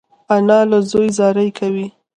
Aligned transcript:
انا 0.35 0.59
له 0.69 0.79
زوی 0.91 1.07
زاری 1.17 1.49
کوي 1.57 1.87